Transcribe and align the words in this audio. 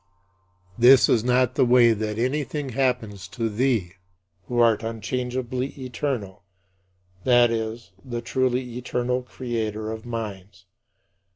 This 0.79 1.07
is 1.07 1.23
not 1.23 1.53
the 1.53 1.63
way 1.63 1.93
that 1.93 2.17
anything 2.17 2.69
happens 2.69 3.27
to 3.27 3.47
thee, 3.49 3.93
who 4.47 4.57
art 4.57 4.81
unchangeably 4.81 5.75
eternal, 5.77 6.41
that 7.23 7.51
is, 7.51 7.91
the 8.03 8.19
truly 8.19 8.79
eternal 8.79 9.21
Creator 9.21 9.91
of 9.91 10.03
minds. 10.07 10.65